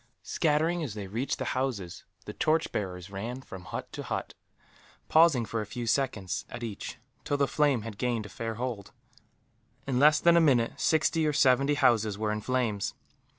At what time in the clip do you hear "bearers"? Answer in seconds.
2.71-3.11